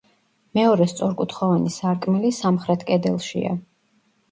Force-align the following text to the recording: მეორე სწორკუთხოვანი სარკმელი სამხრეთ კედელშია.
მეორე 0.59 0.87
სწორკუთხოვანი 0.93 1.75
სარკმელი 1.77 2.33
სამხრეთ 2.41 2.89
კედელშია. 2.91 3.57